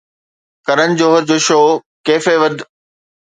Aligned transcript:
ڪرن 0.67 0.89
جوهر 0.99 1.21
جو 1.29 1.37
show 1.47 1.59
Koffee 2.05 2.35
with 2.41 2.55